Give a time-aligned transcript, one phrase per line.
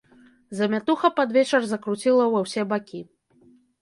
[0.59, 3.03] Замятуха пад вечар закруціла ўва ўсе бакі.